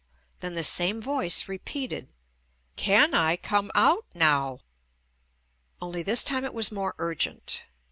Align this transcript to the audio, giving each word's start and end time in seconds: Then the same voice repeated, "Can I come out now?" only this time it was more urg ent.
Then 0.39 0.55
the 0.55 0.63
same 0.63 0.99
voice 0.99 1.47
repeated, 1.47 2.09
"Can 2.75 3.13
I 3.13 3.35
come 3.37 3.69
out 3.75 4.03
now?" 4.15 4.61
only 5.79 6.01
this 6.01 6.23
time 6.23 6.43
it 6.43 6.55
was 6.55 6.71
more 6.71 6.95
urg 6.97 7.27
ent. 7.27 7.65